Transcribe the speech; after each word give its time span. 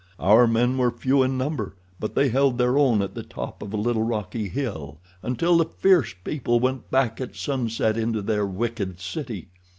Our 0.19 0.47
men 0.47 0.79
were 0.79 0.89
few 0.89 1.21
in 1.21 1.37
number, 1.37 1.75
but 1.99 2.15
they 2.15 2.29
held 2.29 2.57
their 2.57 2.75
own 2.75 3.03
at 3.03 3.13
the 3.13 3.21
top 3.21 3.61
of 3.61 3.71
a 3.71 3.77
little 3.77 4.01
rocky 4.01 4.49
hill, 4.49 4.97
until 5.21 5.55
the 5.59 5.65
fierce 5.65 6.15
people 6.23 6.59
went 6.59 6.89
back 6.89 7.21
at 7.21 7.35
sunset 7.35 7.97
into 7.97 8.23
their 8.23 8.47
wicked 8.47 8.99
city. 8.99 9.49